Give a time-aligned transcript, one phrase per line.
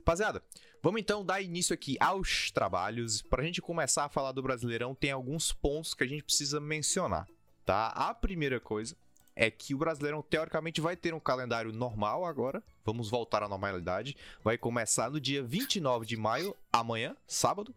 [0.00, 0.42] Rapaziada,
[0.82, 3.20] vamos então dar início aqui aos trabalhos.
[3.20, 7.28] Pra gente começar a falar do Brasileirão, tem alguns pontos que a gente precisa mencionar,
[7.66, 7.88] tá?
[7.88, 8.96] A primeira coisa
[9.36, 12.62] é que o Brasileirão teoricamente vai ter um calendário normal agora.
[12.84, 14.16] Vamos voltar à normalidade.
[14.42, 17.74] Vai começar no dia 29 de maio, amanhã, sábado,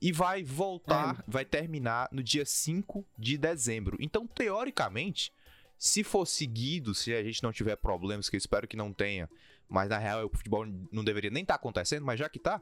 [0.00, 1.24] e vai voltar, é.
[1.26, 3.96] vai terminar no dia 5 de dezembro.
[3.98, 5.32] Então, teoricamente,
[5.78, 9.28] se for seguido, se a gente não tiver problemas, que eu espero que não tenha,
[9.68, 12.60] mas na real o futebol não deveria nem estar tá acontecendo, mas já que tá,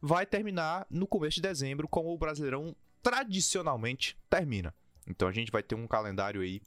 [0.00, 4.74] vai terminar no começo de dezembro, como o Brasileirão tradicionalmente termina.
[5.06, 6.62] Então a gente vai ter um calendário aí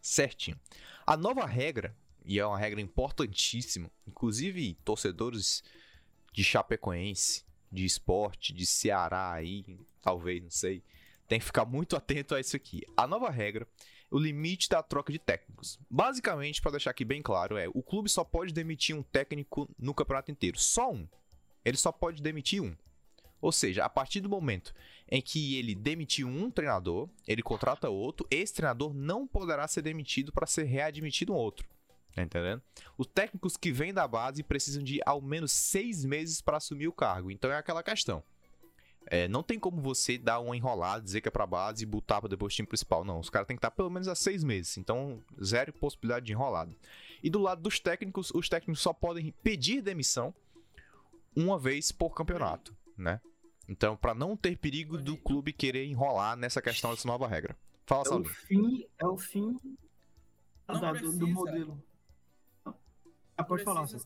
[0.00, 0.58] certinho.
[1.06, 5.62] A nova regra, e é uma regra importantíssima, inclusive torcedores
[6.32, 9.64] de Chapecoense, de esporte, de Ceará aí,
[10.02, 10.82] talvez, não sei,
[11.26, 12.82] tem que ficar muito atento a isso aqui.
[12.96, 13.66] A nova regra,
[14.10, 15.78] o limite da troca de técnicos.
[15.90, 19.94] Basicamente, para deixar aqui bem claro, é o clube só pode demitir um técnico no
[19.94, 21.08] campeonato inteiro, só um.
[21.64, 22.76] Ele só pode demitir um.
[23.40, 24.72] Ou seja, a partir do momento
[25.08, 30.32] em que ele demitiu um treinador, ele contrata outro, esse treinador não poderá ser demitido
[30.32, 31.68] para ser readmitido um outro.
[32.14, 32.62] Tá entendendo?
[32.96, 36.92] Os técnicos que vêm da base precisam de ao menos seis meses para assumir o
[36.92, 37.30] cargo.
[37.30, 38.22] Então é aquela questão.
[39.08, 42.20] É, não tem como você dar uma enrolada, dizer que é pra base e botar
[42.20, 43.04] pra depois time principal.
[43.04, 44.76] Não, os caras têm que estar pelo menos há seis meses.
[44.76, 46.74] Então, zero possibilidade de enrolada.
[47.22, 50.34] E do lado dos técnicos, os técnicos só podem pedir demissão
[51.34, 53.20] uma vez por campeonato, né?
[53.68, 57.56] Então, para não ter perigo do clube querer enrolar nessa questão dessa nova regra.
[57.84, 59.58] Fala, é O fim, é o fim
[60.66, 61.82] da, do, do, modelo.
[63.36, 64.00] Ah, pode falar, ser,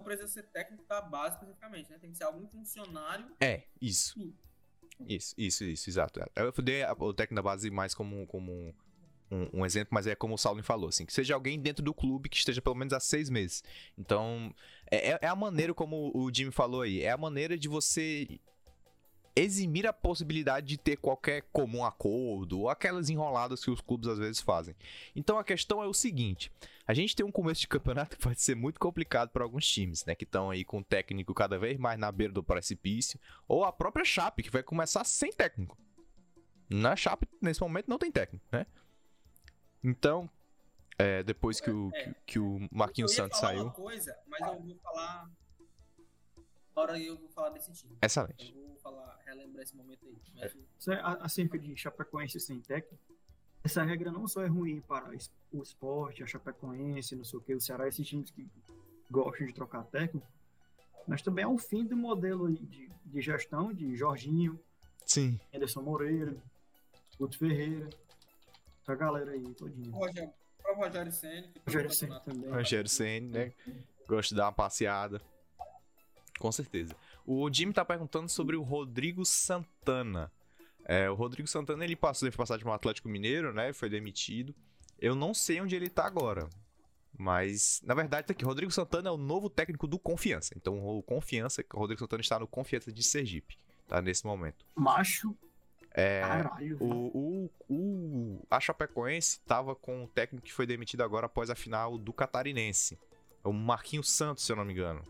[0.00, 1.98] Não precisa ser técnico da base especificamente, né?
[1.98, 3.26] Tem que ser algum funcionário.
[3.38, 4.14] É, isso.
[4.14, 4.34] Sim.
[5.06, 6.20] Isso, isso, isso, exato.
[6.34, 8.74] Eu dei o técnico da base mais como, como
[9.30, 11.94] um, um, exemplo, mas é como o Saulo falou, assim, que seja alguém dentro do
[11.94, 13.62] clube que esteja pelo menos há seis meses.
[13.96, 14.54] Então,
[14.90, 18.40] é, é a maneira, como o Jimmy falou aí, é a maneira de você
[19.34, 24.18] eximir a possibilidade de ter qualquer comum acordo ou aquelas enroladas que os clubes às
[24.18, 24.74] vezes fazem.
[25.14, 26.50] Então a questão é o seguinte:
[26.86, 30.04] a gente tem um começo de campeonato que pode ser muito complicado para alguns times,
[30.04, 33.64] né, que estão aí com o técnico cada vez mais na beira do precipício, ou
[33.64, 35.78] a própria Chape que vai começar sem técnico.
[36.68, 38.66] Na Chape nesse momento não tem técnico, né?
[39.82, 40.28] Então,
[40.98, 43.64] é, depois que o, é, que, que, o Marquinhos Santos saiu.
[43.64, 45.30] Uma coisa, mas eu vou falar
[46.80, 47.94] Agora eu vou falar desse time.
[48.00, 48.54] Excelente.
[48.56, 50.16] Eu vou falar, relembrar esse momento aí.
[50.40, 50.50] É.
[51.20, 52.98] Acerca de Chapecoense sem técnico,
[53.62, 55.10] essa regra não só é ruim para
[55.52, 58.48] o esporte, a Chapecoense, não sei o que, o Ceará, esses times que
[59.10, 60.26] gostam de trocar técnico,
[61.06, 64.58] mas também é o fim do modelo de, de gestão de Jorginho,
[65.04, 65.38] Sim.
[65.54, 66.34] Anderson Moreira,
[67.18, 67.90] Guto Ferreira,
[68.82, 69.94] essa galera aí todinha.
[69.94, 70.32] Rogério,
[70.64, 71.48] o Rogério Senna.
[71.66, 72.50] Rogério Senna também.
[72.50, 73.52] Rogério Senna, né?
[74.08, 75.20] Gosto de dar uma passeada.
[76.40, 76.96] Com certeza.
[77.26, 80.32] O Jimmy tá perguntando sobre o Rodrigo Santana.
[80.86, 83.74] É, o Rodrigo Santana ele passou, ele foi passar de um Atlético Mineiro, né?
[83.74, 84.54] Foi demitido.
[84.98, 86.48] Eu não sei onde ele tá agora.
[87.16, 88.42] Mas, na verdade, tá aqui.
[88.42, 90.54] Rodrigo Santana é o novo técnico do Confiança.
[90.56, 94.00] Então, o Confiança, o Rodrigo Santana está no Confiança de Sergipe, tá?
[94.00, 94.64] Nesse momento.
[94.74, 95.36] Macho.
[95.92, 96.78] É, Caralho.
[96.80, 101.54] O, o, o, a Chapecoense tava com o técnico que foi demitido agora após a
[101.54, 102.98] final do Catarinense.
[103.44, 105.04] O Marquinhos Santos, se eu não me engano.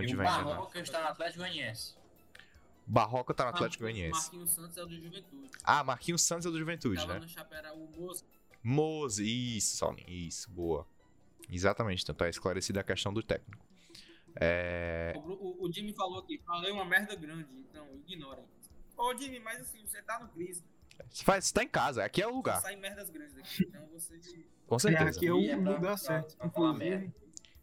[0.00, 1.94] Se não o Barroca está no Atlético Goianiense.
[2.86, 4.20] Barroca tá no Atlético Goianiense.
[4.20, 5.50] Marquinhos Santos é o do Juventude.
[5.64, 7.20] Ah, Marquinhos Santos é do Juventude, Tava né?
[7.20, 8.24] no chapéu era o Moza.
[8.62, 10.86] Moza, isso, Saulinho, isso, boa.
[11.50, 13.64] Exatamente, então tá esclarecida a questão do técnico.
[14.36, 15.14] É...
[15.16, 18.44] O, o, o, Jimmy falou aqui, falei uma merda grande, então ignorem.
[18.96, 20.64] Ô Jimmy, mas assim, você tá no crise.
[21.10, 22.60] Você, faz, você tá em casa, aqui é o lugar.
[22.60, 24.46] Sai merdas grandes daqui, então você...
[24.66, 25.04] Com certeza.
[25.04, 26.36] É, aqui é o é lugar certo.
[26.36, 26.62] Pra, pra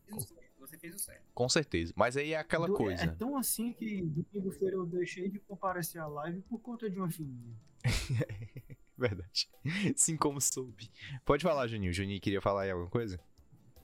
[0.08, 1.24] inclusive, você fez o certo.
[1.34, 1.94] Com certeza.
[1.96, 3.04] Mas aí é aquela Do, coisa.
[3.04, 7.10] É tão assim que domingo-feira eu deixei de comparecer à live por conta de uma
[7.10, 7.56] fininha.
[8.98, 9.50] Verdade.
[9.96, 10.90] Sim, como soube.
[11.26, 11.92] Pode falar, Juninho.
[11.92, 13.20] O Juninho queria falar aí alguma coisa?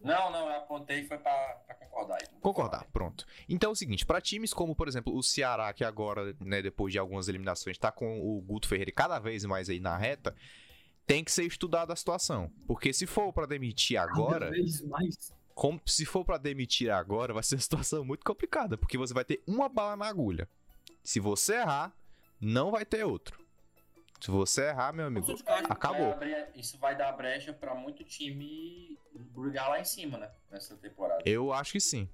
[0.02, 1.32] Não, não, eu apontei foi pra,
[1.66, 2.18] pra concordar.
[2.40, 3.26] Concordar, pronto.
[3.50, 6.94] Então é o seguinte, para times como, por exemplo, o Ceará, que agora, né, depois
[6.94, 10.34] de algumas eliminações, tá com o Guto Ferreira cada vez mais aí na reta,
[11.06, 12.50] tem que ser estudada a situação.
[12.66, 14.46] Porque se for para demitir agora.
[14.46, 18.78] Cada vez mais como, se for para demitir agora, vai ser uma situação muito complicada,
[18.78, 20.48] porque você vai ter uma bala na agulha.
[21.04, 21.94] Se você errar,
[22.40, 23.38] não vai ter outro.
[24.22, 25.28] Se você errar, meu amigo,
[25.70, 26.16] acabou.
[26.16, 30.32] Vai abrir, isso vai dar brecha para muito time brigar lá em cima, né?
[30.50, 31.24] Nessa temporada.
[31.26, 32.08] Eu acho que sim.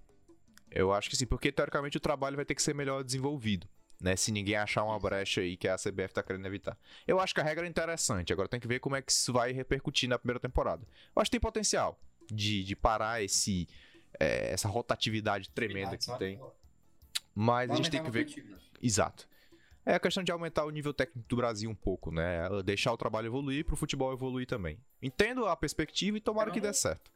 [0.72, 3.68] Eu acho que sim, porque teoricamente o trabalho vai ter que ser melhor desenvolvido.
[4.02, 6.78] Né, se ninguém achar uma brecha aí que a CBF tá querendo evitar.
[7.08, 9.32] Eu acho que a regra é interessante, agora tem que ver como é que isso
[9.32, 10.86] vai repercutir na primeira temporada.
[11.16, 11.98] Eu acho que tem potencial
[12.28, 13.68] de, de parar esse,
[14.20, 16.40] é, essa rotatividade tremenda que tem.
[17.34, 18.26] Mas a gente tem que ver.
[18.26, 18.72] competitividade.
[18.82, 19.28] Exato.
[19.86, 22.50] É a questão de aumentar o nível técnico do Brasil um pouco, né?
[22.64, 24.80] Deixar o trabalho evoluir pro futebol evoluir também.
[25.02, 27.12] Entendo a perspectiva e tomara que dê certo.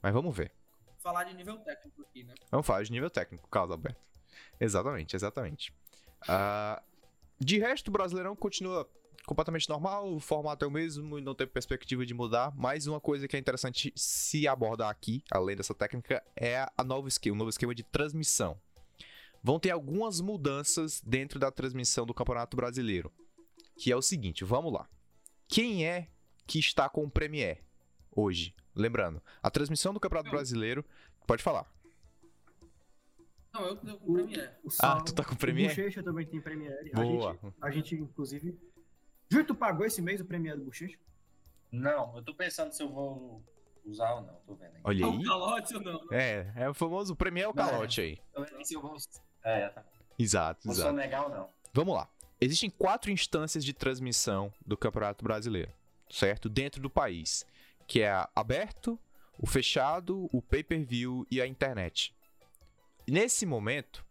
[0.00, 0.52] Mas vamos ver.
[0.98, 2.34] Falar de nível técnico aqui, né?
[2.50, 4.00] Vamos falar de nível técnico, Carlos Alberto.
[4.60, 5.72] Exatamente, exatamente.
[6.28, 6.80] Ah,
[7.38, 8.88] de resto, o Brasileirão continua
[9.28, 12.52] completamente normal, o formato é o mesmo e não tem perspectiva de mudar.
[12.56, 17.06] Mas uma coisa que é interessante se abordar aqui, além dessa técnica, é a nova
[17.06, 18.58] esquema, o novo esquema de transmissão.
[19.42, 23.12] Vão ter algumas mudanças dentro da transmissão do Campeonato Brasileiro.
[23.76, 24.88] Que é o seguinte, vamos lá.
[25.46, 26.08] Quem é
[26.46, 27.62] que está com o Premier
[28.10, 28.52] hoje?
[28.74, 30.32] Lembrando, a transmissão do Campeonato Eu.
[30.32, 30.84] Brasileiro.
[31.26, 31.70] Pode falar.
[33.52, 34.50] Não, eu tenho com O- o Premiere.
[34.64, 35.68] O Ah, Sal- tu tá com o O Premier?
[35.68, 36.90] Bochecha também tem Premiere.
[36.92, 37.32] A Boa.
[37.32, 38.58] gente, a gente, inclusive.
[39.30, 40.96] Júlio, tu pagou esse mês o Premiere do Bochecha?
[41.70, 43.42] Não, eu tô pensando se eu vou
[43.84, 44.34] usar ou não.
[44.46, 44.80] Tô vendo aí.
[44.84, 45.10] Olha É aí.
[45.10, 46.00] um calote ou não?
[46.12, 47.70] É, é o famoso Premier é o Não, é.
[47.70, 48.18] calote aí.
[48.32, 48.96] Tô vendo se eu vou.
[49.44, 49.84] É, tá.
[50.18, 50.88] Exato, Vou exato.
[50.90, 51.48] sonegar ou não.
[51.72, 52.08] Vamos lá.
[52.40, 55.72] Existem quatro instâncias de transmissão do Campeonato Brasileiro,
[56.10, 56.48] certo?
[56.48, 57.44] Dentro do país,
[57.86, 58.98] que é a aberto,
[59.38, 62.14] o fechado, o pay-per-view e a internet.
[63.06, 64.04] Nesse momento,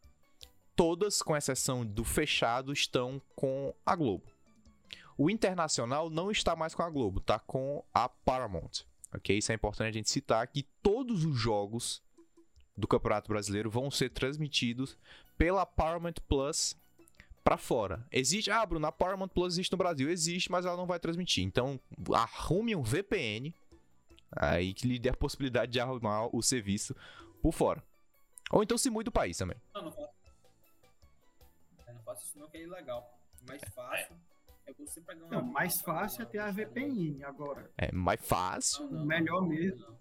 [0.75, 4.24] todas, com exceção do fechado, estão com a Globo.
[5.18, 8.84] O internacional não está mais com a Globo, tá com a Paramount.
[9.14, 9.38] Ok?
[9.38, 12.04] Isso é importante a gente citar que todos os jogos
[12.75, 14.96] do Campeonato Brasileiro vão ser transmitidos
[15.38, 16.75] pela Paramount Plus
[17.44, 18.06] pra fora.
[18.12, 21.44] Existe, ah, Bruno, a Paramount Plus existe no Brasil, existe, mas ela não vai transmitir.
[21.44, 21.80] Então,
[22.14, 23.54] arrume um VPN
[24.31, 26.96] aí que lhe dê a possibilidade de arrumar o serviço
[27.42, 27.84] por fora.
[28.52, 29.58] Ou então se mude do país também.
[29.74, 30.14] Não, não faço.
[31.88, 33.18] Eu não faço isso não, que é ilegal.
[33.42, 34.37] O mais fácil é
[34.74, 35.31] você pegar uma...
[35.31, 37.24] Não, mais fácil é ter a VPN.
[37.24, 38.86] Agora, É mais fácil.
[38.86, 39.80] Não, não, melhor não, mesmo.
[39.81, 39.98] Não,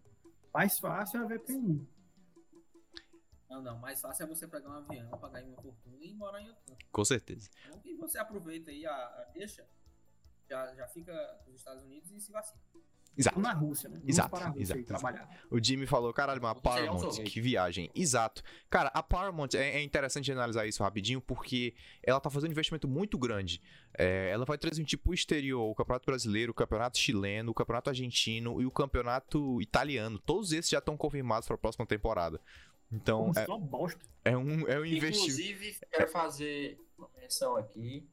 [0.52, 1.88] mais fácil é a VPN.
[3.48, 6.48] não, não, mais fácil é você pegar um avião, pagar uma fortuna e morar em
[6.48, 6.76] outro.
[6.90, 7.48] Com certeza.
[7.66, 9.66] Então, que você aproveita aí a, a deixa,
[10.48, 11.12] já, já fica
[11.46, 12.60] nos Estados Unidos e se vacina.
[13.16, 13.40] Exato.
[13.40, 13.96] Na Rússia, né?
[13.96, 15.28] Vamos Exato, para a Rússia exato, exato.
[15.50, 17.90] O Jimmy falou, caralho, mas a é Paramount, que viagem.
[17.94, 18.42] Exato.
[18.68, 22.86] Cara, a Paramount é, é interessante analisar isso rapidinho, porque ela tá fazendo um investimento
[22.86, 23.60] muito grande.
[23.96, 28.60] É, ela vai transmitir pro exterior o Campeonato Brasileiro, o Campeonato Chileno, o Campeonato Argentino
[28.60, 30.18] e o Campeonato Italiano.
[30.18, 32.40] Todos esses já estão confirmados para a próxima temporada.
[32.92, 34.04] Então, é, bosta.
[34.24, 35.18] é um, é um investimento.
[35.18, 38.08] Inclusive, quero fazer uma menção aqui,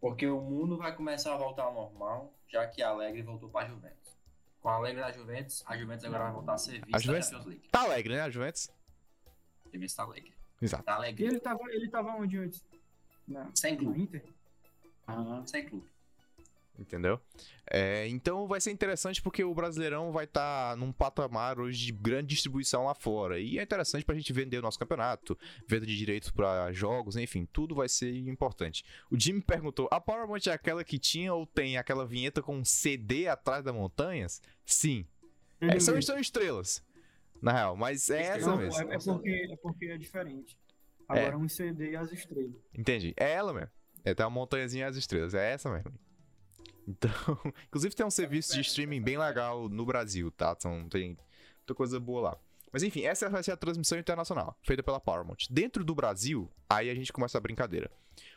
[0.00, 3.68] porque o mundo vai começar a voltar ao normal, já que a Alegre voltou para
[3.68, 3.99] Juventus.
[4.60, 7.30] Com a Alegre da Juventus, a Juventus agora vai voltar a ser vista A Juventus-
[7.30, 7.68] da Champions League.
[7.70, 8.70] Tá alegre, né, a Juventus?
[9.66, 10.34] A Juventus tá alegre.
[10.60, 10.84] Exato.
[10.84, 11.24] Tá E alegre.
[11.24, 12.64] ele tava, ele tava onde antes?
[13.26, 14.02] Na, Sem clube.
[14.02, 14.24] Inter?
[15.06, 15.88] Ah, Sem clube.
[16.80, 17.20] Entendeu?
[17.70, 22.28] É, então vai ser interessante porque o Brasileirão vai estar num patamar hoje de grande
[22.28, 23.38] distribuição lá fora.
[23.38, 25.38] E é interessante pra gente vender o nosso campeonato,
[25.68, 28.82] venda de direitos pra jogos, enfim, tudo vai ser importante.
[29.10, 32.64] O Jimmy perguntou: a Paramount é aquela que tinha ou tem aquela vinheta com um
[32.64, 34.40] CD atrás das montanhas?
[34.64, 35.04] Sim.
[35.60, 36.06] É, são, mesmo.
[36.06, 36.82] são estrelas,
[37.42, 38.90] na real, mas é essa mesmo.
[38.90, 40.58] é, é porque, é porque é diferente.
[41.06, 42.54] Agora um CD e as estrelas.
[42.72, 43.12] Entendi.
[43.16, 43.70] É ela mesmo.
[44.04, 45.34] É, tem uma montanhazinha e as estrelas.
[45.34, 45.92] É essa mesmo.
[46.86, 47.10] Então,
[47.68, 50.54] inclusive tem um serviço de streaming bem legal no Brasil, tá?
[50.56, 51.16] Então, tem
[51.58, 52.38] muita coisa boa lá.
[52.72, 55.38] Mas enfim, essa vai ser a transmissão internacional, feita pela Paramount.
[55.50, 57.90] Dentro do Brasil, aí a gente começa a brincadeira.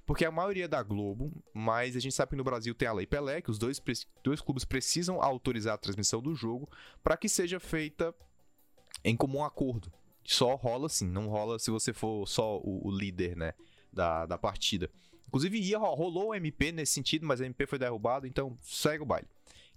[0.05, 2.93] Porque a maioria é da Globo, mas a gente sabe que no Brasil tem a
[2.93, 3.81] Lei Pelé, que os dois,
[4.23, 6.69] dois clubes precisam autorizar a transmissão do jogo
[7.03, 8.13] para que seja feita
[9.03, 9.91] em comum acordo.
[10.25, 13.53] Só rola assim, não rola se você for só o, o líder, né,
[13.91, 14.89] da, da partida.
[15.33, 19.01] Inclusive, ia, ro- rolou o MP nesse sentido, mas a MP foi derrubado, então segue
[19.01, 19.27] o baile.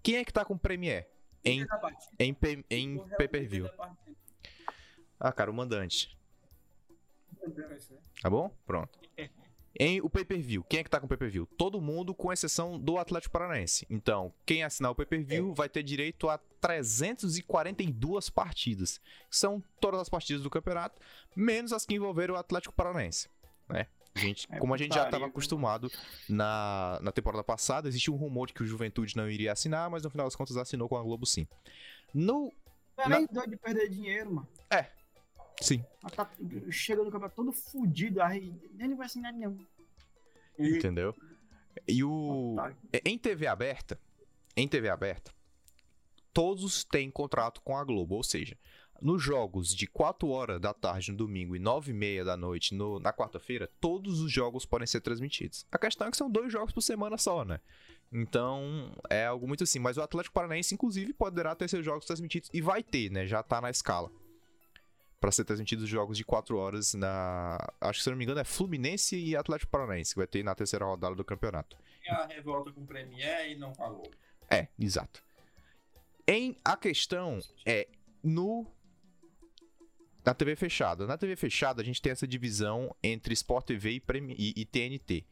[0.03, 1.09] Quem é que tá com Premier
[1.43, 3.71] em, partida, em, pay- em o Real pay-per-view?
[5.19, 6.15] Ah, cara, o mandante.
[7.43, 7.69] Entendeu?
[8.21, 8.55] Tá bom?
[8.67, 8.99] Pronto.
[9.79, 11.47] Em o pay-per-view, quem é que tá com pay-per-view?
[11.59, 13.87] Todo mundo, com exceção do Atlético Paranaense.
[13.91, 19.01] Então, quem assinar o pay-per-view vai ter direito a 342 partidas.
[19.31, 21.01] São todas as partidas do campeonato,
[21.35, 23.29] menos as que envolveram o Atlético Paranaense.
[23.69, 23.87] Né?
[24.16, 25.90] Gente, É como a gente já estava acostumado
[26.28, 30.02] na, na temporada passada, existia um rumor de que o Juventude não iria assinar, mas
[30.02, 31.46] no final das contas assinou com a Globo sim.
[32.14, 32.52] No.
[32.96, 34.49] Não Na- é doido de perder dinheiro, mano.
[35.61, 35.82] Sim.
[36.02, 36.30] Mas tá-
[36.70, 39.58] chega no campeonato todo fudido, aí nem vai assinar não.
[40.58, 41.14] Entendeu?
[41.88, 42.56] E o.
[42.92, 43.99] É, Em TV aberta,
[44.56, 45.32] em TV aberta,
[46.32, 48.56] todos têm contrato com a Globo, ou seja,
[49.03, 52.75] nos jogos de 4 horas da tarde no domingo e 9 e meia da noite
[52.75, 55.67] no- na quarta-feira, todos os jogos podem ser transmitidos.
[55.71, 57.61] A questão é que são dois jogos por semana só, né?
[58.12, 59.79] Então, é algo muito assim.
[59.79, 63.26] Mas o Atlético Paranaense, inclusive, poderá ter seus jogos transmitidos e vai ter, né?
[63.26, 64.11] Já tá na escala.
[65.19, 67.57] para ser transmitidos os jogos de 4 horas na.
[67.81, 70.55] Acho que se não me engano é Fluminense e Atlético Paranaense, que vai ter na
[70.55, 71.76] terceira rodada do campeonato.
[72.05, 74.09] E a revolta com o Premier e não pagou.
[74.49, 75.25] É, exato.
[76.29, 77.88] Em a questão é
[78.23, 78.67] no
[80.26, 81.06] na TV fechada.
[81.06, 84.64] Na TV fechada a gente tem essa divisão entre Sport TV e, Premi- e- e
[84.64, 85.25] TNT.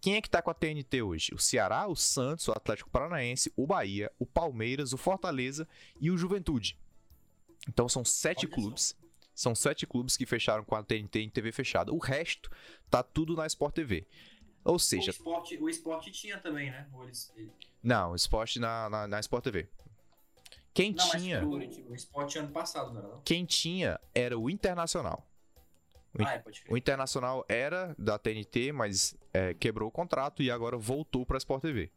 [0.00, 1.34] Quem é que tá com a TNT hoje?
[1.34, 5.68] O Ceará, o Santos, o Atlético Paranaense, o Bahia, o Palmeiras, o Fortaleza
[6.00, 6.78] e o Juventude.
[7.68, 8.60] Então são sete Olha só.
[8.60, 8.96] clubes.
[9.34, 11.92] São sete clubes que fecharam com a TNT em TV fechada.
[11.92, 12.50] O resto
[12.90, 14.06] tá tudo na Sport TV.
[14.64, 16.88] Ou seja, o, esporte, o esporte tinha também, né?
[17.02, 17.52] Eles- ele-
[17.82, 19.68] não, esporte na, na, na Sport TV.
[20.78, 21.44] Quem Não, mas tinha.
[21.44, 21.54] o,
[21.90, 23.20] o esporte ano passado, não era não?
[23.22, 25.28] Quem tinha era o Internacional.
[26.16, 26.72] O- Ah, é, pode crer.
[26.72, 31.38] O Internacional era da TNT, mas é, quebrou o contrato e agora voltou para a
[31.38, 31.90] Sport TV.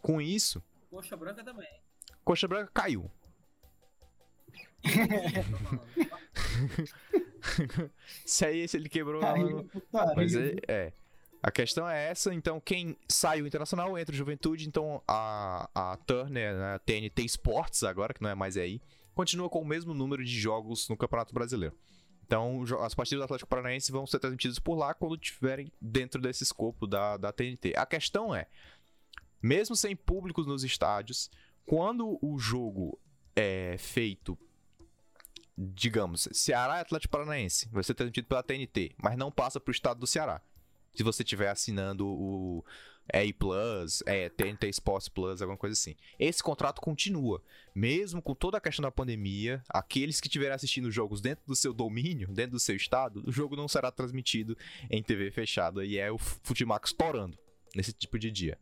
[0.00, 1.68] Com isso, Coxa branca também.
[2.24, 3.10] Coxa Branca caiu.
[8.24, 9.20] Se aí se ele quebrou.
[9.20, 9.68] Caiu.
[10.16, 10.92] Mas é, é.
[11.48, 15.96] A questão é essa, então quem sai o Internacional entra o Juventude, então a, a
[15.96, 18.82] Turner, né, a TNT Sports agora, que não é mais aí,
[19.14, 21.74] continua com o mesmo número de jogos no Campeonato Brasileiro.
[22.22, 26.42] Então as partidas do Atlético Paranaense vão ser transmitidas por lá quando estiverem dentro desse
[26.42, 27.72] escopo da, da TNT.
[27.78, 28.46] A questão é,
[29.40, 31.30] mesmo sem públicos nos estádios,
[31.64, 33.00] quando o jogo
[33.34, 34.38] é feito
[35.56, 39.98] digamos, Ceará e Atlético Paranaense vai ser transmitido pela TNT, mas não passa pro estado
[39.98, 40.42] do Ceará.
[40.98, 42.64] Se você estiver assinando o
[43.14, 45.94] EI Plus, é, TNT Sports Plus, alguma coisa assim.
[46.18, 47.40] Esse contrato continua.
[47.72, 51.72] Mesmo com toda a questão da pandemia, aqueles que estiverem assistindo jogos dentro do seu
[51.72, 54.58] domínio, dentro do seu estado, o jogo não será transmitido
[54.90, 57.38] em TV fechada e é o Futimax estourando
[57.76, 58.58] nesse tipo de dia.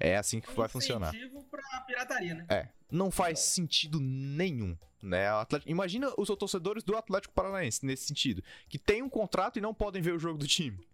[0.00, 1.12] É assim que vai funcionar.
[1.48, 2.44] Pra pirataria, né?
[2.48, 5.28] É, não faz sentido nenhum, né?
[5.28, 9.72] Atlético- Imagina os torcedores do Atlético Paranaense nesse sentido, que tem um contrato e não
[9.72, 10.84] podem ver o jogo do time.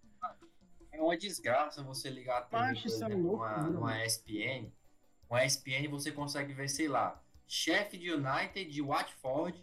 [1.05, 3.69] É uma desgraça você ligar a TV, por é exemplo, numa, né?
[3.71, 4.73] numa ESPN.
[5.29, 9.63] Uma ESPN você consegue ver, sei lá, Sheffield United de Watford.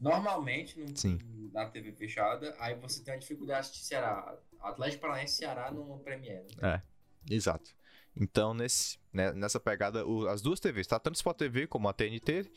[0.00, 1.18] Normalmente no- Sim.
[1.52, 4.36] na TV fechada, aí você tem a dificuldade de assistir Ceará.
[4.60, 6.44] Atlético Paranaense e Ceará no Premier.
[6.60, 6.82] né?
[7.30, 7.70] Exato.
[8.16, 10.98] Então, nesse, né, nessa pegada, o- as duas TVs, tá?
[10.98, 12.50] Tanto Sport TV como a TNT,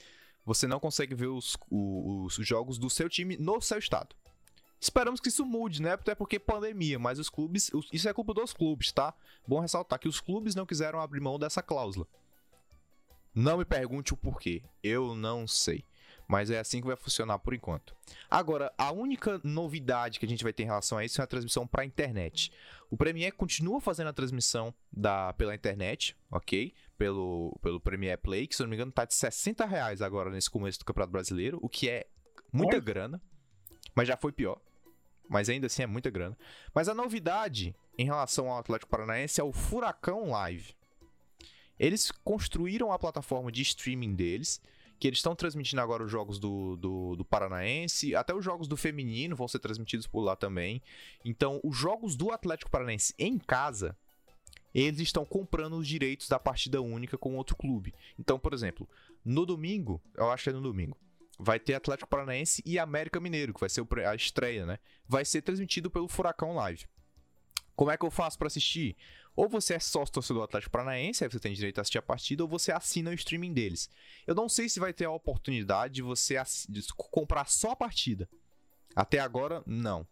[0.46, 4.16] você não consegue ver os, o- os jogos do seu time no seu estado.
[4.80, 5.94] Esperamos que isso mude, né?
[5.94, 7.72] Até porque pandemia, mas os clubes.
[7.92, 9.14] Isso é culpa dos clubes, tá?
[9.48, 12.08] Bom ressaltar que os clubes não quiseram abrir mão dessa cláusula.
[13.34, 14.64] Não me pergunte o porquê.
[14.84, 15.84] Eu não sei.
[16.28, 17.96] Mas é assim que vai funcionar por enquanto.
[18.30, 21.28] Agora, a única novidade que a gente vai ter em relação a isso é a
[21.28, 22.52] transmissão para internet.
[22.90, 26.74] O Premiere continua fazendo a transmissão da, pela internet, ok?
[26.98, 30.30] Pelo, pelo Premiere Play, que se eu não me engano tá de 60 reais agora
[30.30, 32.08] nesse começo do Campeonato Brasileiro, o que é
[32.52, 33.22] muita grana,
[33.96, 34.60] mas já foi pior.
[35.30, 36.38] Mas ainda assim é muita grana.
[36.74, 40.76] Mas a novidade em relação ao Atlético Paranaense é o Furacão Live.
[41.80, 44.62] Eles construíram a plataforma de streaming deles,
[45.00, 48.76] que eles estão transmitindo agora os jogos do, do, do Paranaense, até os jogos do
[48.76, 50.82] feminino vão ser transmitidos por lá também.
[51.24, 53.96] Então, os jogos do Atlético Paranaense em casa,
[54.74, 57.94] eles estão comprando os direitos da partida única com outro clube.
[58.18, 58.90] Então, por exemplo,
[59.24, 60.98] no domingo, eu acho que é no domingo,
[61.38, 64.80] vai ter Atlético Paranaense e América Mineiro, que vai ser a estreia, né?
[65.08, 66.86] Vai ser transmitido pelo Furacão Live.
[67.76, 68.98] Como é que eu faço pra assistir?
[69.36, 72.02] Ou você é sócio torcedor do Atlético Paranaense, aí você tem direito a assistir a
[72.02, 73.88] partida, ou você assina o streaming deles.
[74.26, 78.28] Eu não sei se vai ter a oportunidade de você de comprar só a partida.
[78.96, 80.08] Até agora, não.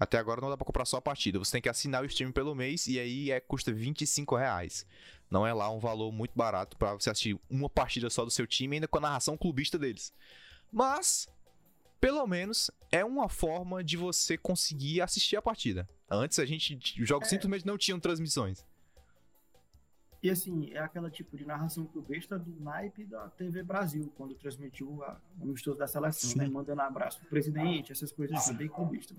[0.00, 1.38] Até agora não dá pra comprar só a partida.
[1.38, 4.86] Você tem que assinar o streaming pelo mês e aí é, custa 25 reais.
[5.30, 8.46] Não é lá um valor muito barato pra você assistir uma partida só do seu
[8.46, 10.12] time, ainda com a narração clubista deles.
[10.72, 11.28] Mas,
[12.00, 15.88] pelo menos, é uma forma de você conseguir assistir a partida.
[16.10, 18.64] Antes a gente, os jogos simplesmente não tinham transmissões.
[20.22, 25.02] E assim, é aquela tipo de narração clubista do naipe da TV Brasil, quando transmitiu
[25.04, 26.38] a, o amistoso da seleção, Sim.
[26.38, 26.48] né?
[26.48, 29.14] Mandando abraço pro presidente, essas coisas assim, bem clubista.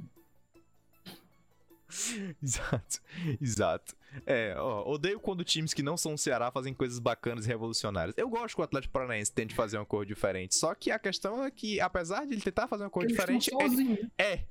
[2.41, 3.01] Exato,
[3.41, 3.95] exato.
[4.25, 8.15] É, ó, odeio quando times que não são o Ceará fazem coisas bacanas e revolucionárias.
[8.17, 10.55] Eu gosto que o Atlético Paranaense tente fazer uma cor diferente.
[10.55, 13.49] Só que a questão é que, apesar de ele tentar fazer uma cor Eles diferente,
[13.49, 14.11] estão ele né?
[14.17, 14.45] é.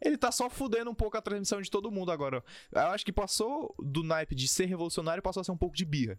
[0.00, 2.44] Ele tá só fudendo um pouco a transmissão de todo mundo agora.
[2.72, 5.84] Eu acho que passou do naipe de ser revolucionário passou a ser um pouco de
[5.84, 6.18] birra.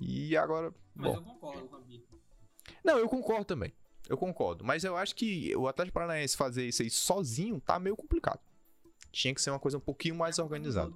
[0.00, 0.72] E agora.
[0.94, 1.18] Mas Bom.
[1.18, 2.02] eu concordo com a Bia.
[2.82, 3.72] Não, eu concordo também.
[4.08, 4.64] Eu concordo.
[4.64, 8.40] Mas eu acho que o Atlético Paranaense fazer isso aí sozinho tá meio complicado.
[9.14, 10.92] Tinha que ser uma coisa um pouquinho mais organizada.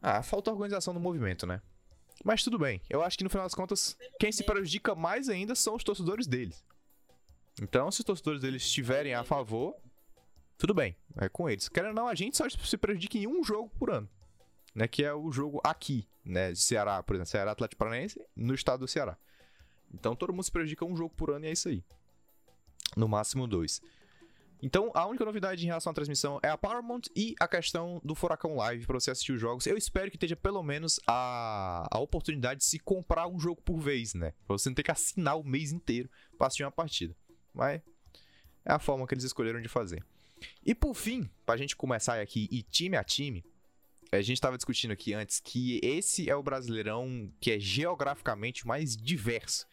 [0.00, 1.60] Ah, falta organização no movimento, né?
[2.24, 2.80] Mas tudo bem.
[2.88, 6.26] Eu acho que no final das contas, quem se prejudica mais ainda são os torcedores
[6.26, 6.64] deles.
[7.60, 9.74] Então, se os torcedores deles estiverem a favor,
[10.56, 11.68] tudo bem, é com eles.
[11.68, 14.08] Querendo ou não, a gente só se prejudica em um jogo por ano,
[14.74, 14.86] né?
[14.86, 16.54] Que é o jogo aqui, né?
[16.54, 19.18] Ceará, por exemplo, Ceará Atlético Paranaense, no estado do Ceará.
[19.92, 21.84] Então, todo mundo se prejudica um jogo por ano e é isso aí.
[22.96, 23.82] No máximo dois.
[24.62, 28.14] Então, a única novidade em relação à transmissão é a Paramount e a questão do
[28.14, 29.66] Furacão Live para você assistir os jogos.
[29.66, 33.80] Eu espero que esteja pelo menos a, a oportunidade de se comprar um jogo por
[33.80, 34.32] vez, né?
[34.46, 37.16] Pra você não ter que assinar o mês inteiro para assistir uma partida.
[37.52, 37.82] Mas
[38.64, 40.04] é a forma que eles escolheram de fazer.
[40.64, 43.44] E por fim, pra gente começar aqui e time a time,
[44.12, 48.96] a gente estava discutindo aqui antes que esse é o Brasileirão que é geograficamente mais
[48.96, 49.66] diverso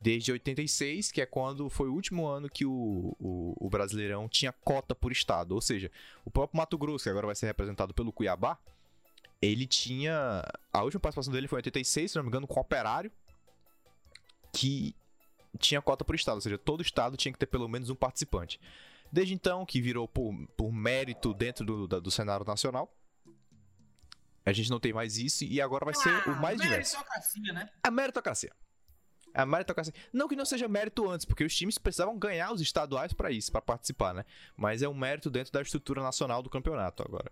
[0.00, 4.52] desde 86, que é quando foi o último ano que o, o, o, Brasileirão tinha
[4.52, 5.52] cota por estado.
[5.52, 5.90] Ou seja,
[6.24, 8.58] o próprio Mato Grosso, que agora vai ser representado pelo Cuiabá,
[9.40, 10.42] ele tinha.
[10.72, 13.10] A última participação dele foi em 86, se não me engano, com o Operário,
[14.52, 14.94] que
[15.58, 16.36] tinha cota por estado.
[16.36, 18.60] Ou seja, todo estado tinha que ter pelo menos um participante.
[19.10, 22.92] Desde então, que virou por, por mérito dentro do, do, do cenário nacional.
[24.44, 26.96] A gente não tem mais isso e agora vai ser ah, o mais diverso.
[26.96, 27.68] Meritocracia, né?
[27.82, 28.52] A meritocracia.
[29.36, 29.92] A meritocracia.
[30.12, 33.52] Não que não seja mérito antes, porque os times precisavam ganhar os estaduais para isso,
[33.52, 34.24] para participar, né?
[34.56, 37.30] Mas é um mérito dentro da estrutura nacional do campeonato agora.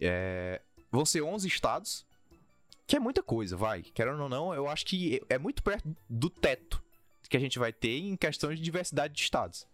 [0.00, 0.62] É...
[0.90, 2.06] Vão ser 11 estados,
[2.86, 3.82] que é muita coisa, vai.
[3.82, 6.82] Querendo ou não, eu acho que é muito perto do teto
[7.28, 9.66] que a gente vai ter em questão de diversidade de estados.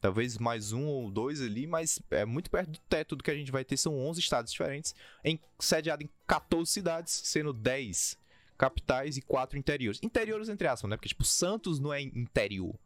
[0.00, 3.34] Talvez mais um ou dois ali, mas é muito perto do teto do que a
[3.34, 3.76] gente vai ter.
[3.76, 8.19] São 11 estados diferentes, em, sediado em 14 cidades, sendo 10
[8.60, 9.98] capitais e quatro interiores.
[10.02, 10.94] Interiores entre aspas, né?
[10.94, 12.78] Porque, tipo, Santos não é interior.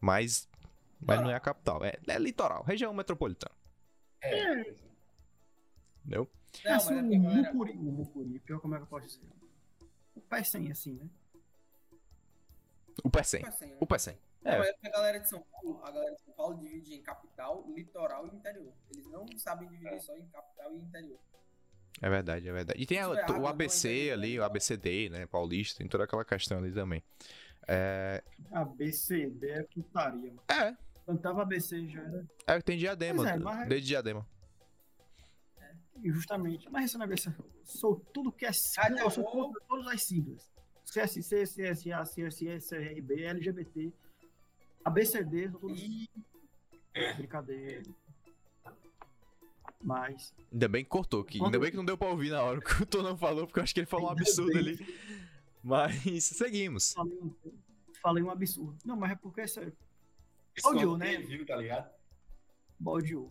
[0.00, 0.48] Mas,
[1.00, 1.84] mas não é a capital.
[1.84, 3.54] É, é litoral, região metropolitana.
[4.22, 4.60] É.
[5.98, 6.30] Entendeu?
[6.64, 9.28] Não, assim, o Mucuri, o Mucuri, pior como é que eu posso dizer?
[10.14, 11.08] O Pecém, assim, né?
[13.02, 13.44] O Pecém.
[13.80, 14.16] O Pecém.
[14.44, 14.56] É.
[14.56, 17.66] Não, é a galera de São Paulo, a galera de São Paulo divide em capital,
[17.74, 18.72] litoral e interior.
[18.92, 19.98] Eles não sabem dividir é.
[19.98, 21.18] só em capital e interior.
[22.02, 22.82] É verdade, é verdade.
[22.82, 25.26] E tem a, o ABC ali, o ABCD, né?
[25.26, 27.02] Paulista, tem toda aquela questão ali também.
[27.68, 28.22] É...
[28.52, 30.32] ABCD é putaria.
[30.32, 30.42] Mano.
[30.48, 30.76] É.
[31.04, 32.26] Quando tava ABC já era.
[32.46, 33.28] É, tem diadema.
[33.28, 33.68] É, mas...
[33.68, 34.26] Desde diadema.
[35.58, 35.74] É,
[36.04, 36.70] justamente.
[36.70, 40.50] Mas esse negócio, sou tudo que é sigla, eu sou contra todas as siglas.
[40.84, 43.92] CSC, CSA, CSE, CRB, LGBT,
[44.84, 45.74] ABCD, sou tudo.
[47.16, 47.82] Brincadeira.
[49.82, 50.34] Mas.
[50.52, 51.42] Ainda bem que cortou aqui.
[51.42, 53.58] Ainda bem que não deu pra ouvir na hora que o Tô não falou, porque
[53.58, 54.78] eu acho que ele falou um absurdo ali.
[55.62, 56.92] Mas seguimos.
[56.92, 57.34] Falei um,
[58.02, 58.76] falei um absurdo.
[58.84, 59.46] Não, mas é porque é
[60.62, 61.16] Baldio, né?
[61.18, 61.90] Viu, tá ligado?
[62.78, 63.28] Baldio.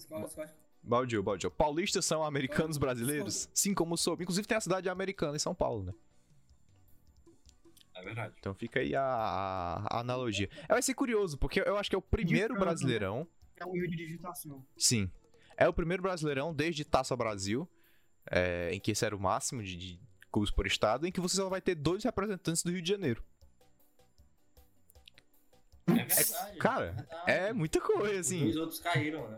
[0.81, 1.51] Baldio, Baldio.
[1.51, 3.49] Paulistas são americanos brasileiros?
[3.53, 4.23] Sim, como soube.
[4.23, 5.93] Inclusive tem a cidade americana em São Paulo, né?
[7.95, 8.33] É verdade.
[8.39, 10.49] Então fica aí a, a, analogia.
[10.67, 13.27] Vai ser curioso, porque eu acho que é o primeiro brasileirão.
[13.57, 14.65] É um erro de digitação.
[14.77, 15.11] Sim.
[15.59, 17.69] É o primeiro brasileirão desde Taça Brasil,
[18.31, 21.35] é, em que esse era o máximo de, de clubes por estado, em que você
[21.35, 23.21] só vai ter dois representantes do Rio de Janeiro.
[25.85, 26.57] É verdade.
[26.59, 28.47] cara, é, é muita coisa, assim.
[28.47, 29.37] Os outros caíram, né?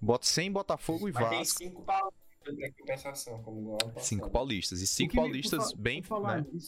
[0.00, 1.30] Bota sem Botafogo e Vasco.
[1.30, 4.80] Tem cinco paulistas de compensação, como Cinco paulistas.
[4.80, 6.62] E cinco paulistas bem né,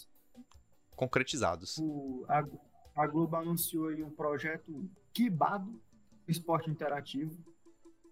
[0.96, 1.78] concretizados.
[1.78, 2.44] O, a,
[2.96, 5.80] a Globo anunciou aí um projeto Kibado
[6.26, 7.38] Esporte Interativo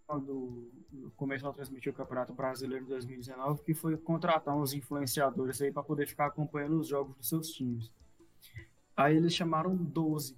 [0.08, 0.72] quando
[1.16, 5.82] começou a transmitir o Campeonato Brasileiro de 2019, que foi contratar uns influenciadores aí para
[5.82, 7.92] poder ficar acompanhando os jogos dos seus times.
[8.96, 10.34] Aí eles chamaram 12,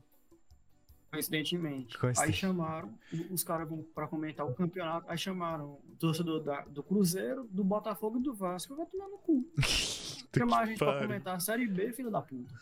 [1.08, 1.96] coincidentemente.
[2.18, 2.92] Aí chamaram,
[3.30, 8.18] os caras para comentar o campeonato, aí chamaram o torcedor da, do Cruzeiro, do Botafogo
[8.18, 8.72] e do Vasco.
[8.72, 9.48] Eu vou tomar no cu.
[10.36, 12.54] Chamaram a gente para comentar a Série B, filho da puta.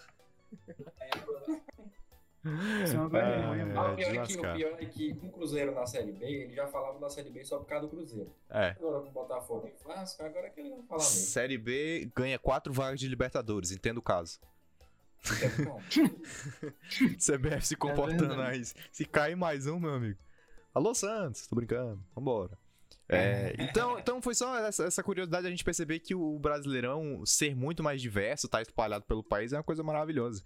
[2.84, 3.64] Isso é uma vergonha.
[3.64, 6.12] É, ah, o, pior é que, o pior é que com o Cruzeiro na Série
[6.12, 8.32] B, ele já falava da Série B só por causa do Cruzeiro.
[8.48, 8.70] É.
[8.70, 11.26] Agora com o Botafogo e Vasco, agora é que ele não fala mesmo.
[11.26, 14.38] Série B ganha quatro vagas de Libertadores, entendo o caso.
[17.18, 18.64] CBF se comportando é aí.
[18.92, 20.18] Se cai mais um, meu amigo.
[20.72, 22.00] Alô, Santos, tô brincando.
[22.14, 22.56] Vambora.
[23.08, 27.56] É, então, então foi só essa, essa, curiosidade a gente perceber que o Brasileirão ser
[27.56, 30.44] muito mais diverso, estar tá espalhado pelo país, é uma coisa maravilhosa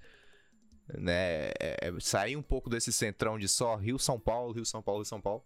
[0.88, 1.48] né?
[1.58, 5.00] É, é, sair um pouco desse centrão de só Rio, São Paulo, Rio, São Paulo,
[5.00, 5.44] Rio, São Paulo.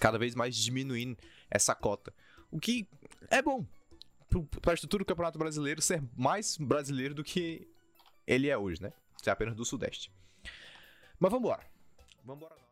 [0.00, 1.16] Cada vez mais diminuindo
[1.50, 2.12] essa cota.
[2.50, 2.88] O que
[3.30, 3.66] é bom
[4.62, 7.68] para a estrutura do Campeonato Brasileiro ser mais brasileiro do que
[8.26, 8.92] ele é hoje, né?
[9.22, 10.12] Ser apenas do Sudeste.
[11.18, 11.66] Mas vamos embora.
[12.24, 12.69] Vamos embora.